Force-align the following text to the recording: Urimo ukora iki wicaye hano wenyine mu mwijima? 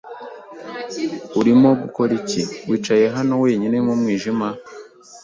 Urimo 1.39 1.69
ukora 1.87 2.11
iki 2.21 2.41
wicaye 2.69 3.05
hano 3.15 3.33
wenyine 3.43 3.77
mu 3.85 3.93
mwijima? 3.99 4.47